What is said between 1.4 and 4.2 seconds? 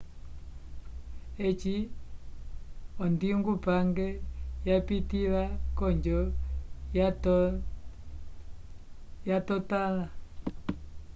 eci ondingupange